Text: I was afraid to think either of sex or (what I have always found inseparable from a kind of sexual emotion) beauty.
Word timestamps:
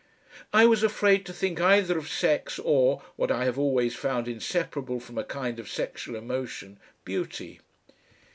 I 0.51 0.65
was 0.65 0.81
afraid 0.81 1.27
to 1.27 1.31
think 1.33 1.61
either 1.61 1.95
of 1.95 2.09
sex 2.09 2.57
or 2.57 3.03
(what 3.17 3.29
I 3.31 3.45
have 3.45 3.59
always 3.59 3.93
found 3.95 4.27
inseparable 4.27 4.99
from 4.99 5.19
a 5.19 5.23
kind 5.23 5.59
of 5.59 5.69
sexual 5.69 6.15
emotion) 6.15 6.79
beauty. 7.05 7.59